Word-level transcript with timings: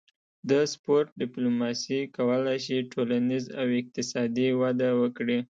د 0.49 0.51
سپورت 0.73 1.07
ډیپلوماسي 1.21 1.99
کولی 2.17 2.57
شي 2.65 2.77
ټولنیز 2.93 3.45
او 3.59 3.67
اقتصادي 3.79 4.49
وده 4.61 4.89
وکړي 5.01 5.37